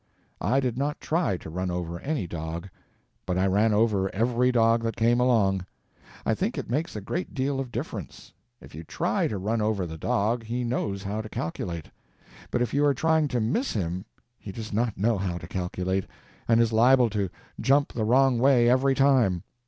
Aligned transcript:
I 0.41 0.59
did 0.59 0.79
not 0.79 0.99
try 0.99 1.37
to 1.37 1.49
run 1.51 1.69
over 1.69 1.99
any 1.99 2.25
dog. 2.25 2.67
But 3.27 3.37
I 3.37 3.45
ran 3.45 3.71
over 3.71 4.09
every 4.15 4.51
dog 4.51 4.81
that 4.81 4.95
came 4.95 5.19
along. 5.19 5.63
I 6.25 6.33
think 6.33 6.57
it 6.57 6.71
makes 6.71 6.95
a 6.95 7.01
great 7.01 7.35
deal 7.35 7.59
of 7.59 7.71
difference. 7.71 8.33
If 8.61 8.73
you 8.73 8.83
try 8.83 9.27
to 9.27 9.37
run 9.37 9.61
over 9.61 9.85
the 9.85 9.99
dog 9.99 10.41
he 10.41 10.63
knows 10.63 11.03
how 11.03 11.21
to 11.21 11.29
calculate, 11.29 11.91
but 12.49 12.63
if 12.63 12.73
you 12.73 12.83
are 12.85 12.95
trying 12.95 13.27
to 13.27 13.39
miss 13.39 13.73
him 13.73 14.05
he 14.39 14.51
does 14.51 14.73
not 14.73 14.97
know 14.97 15.19
how 15.19 15.37
to 15.37 15.45
calculate, 15.47 16.07
and 16.47 16.59
is 16.59 16.73
liable 16.73 17.11
to 17.11 17.29
jump 17.59 17.93
the 17.93 18.03
wrong 18.03 18.39
way 18.39 18.67
every 18.67 18.95
time. 18.95 19.43